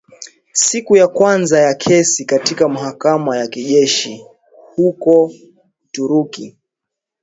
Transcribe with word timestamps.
Siku 0.51 0.95
ya 0.95 1.07
kwanza 1.07 1.59
ya 1.59 1.73
kesi 1.73 2.25
katika 2.25 2.69
mahakama 2.69 3.37
ya 3.37 3.47
kijeshi 3.47 4.25
huko 4.75 5.31
Ituri 5.85 6.57